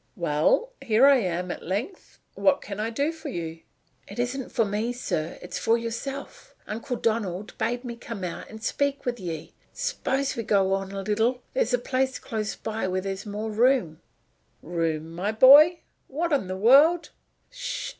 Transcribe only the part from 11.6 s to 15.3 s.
a place close by where there's more room." "Room,